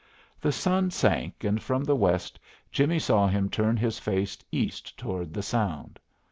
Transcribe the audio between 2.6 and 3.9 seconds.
Jimmie saw him turn